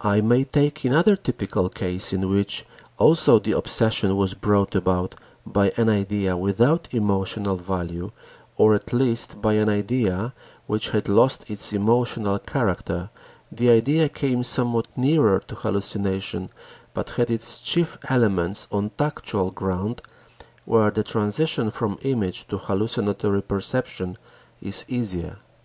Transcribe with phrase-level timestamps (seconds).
[0.00, 2.66] I may take another typical case in which
[2.98, 5.14] also the obsession was brought about
[5.46, 8.10] by an idea without emotional value
[8.56, 10.34] or at least by an idea
[10.66, 13.10] which had lost its emotional character;
[13.52, 16.50] the idea came somewhat nearer to hallucination,
[16.92, 20.02] but had its chief elements on tactual ground
[20.64, 24.18] where the transition from image to hallucinatory perception
[24.60, 25.38] is easier.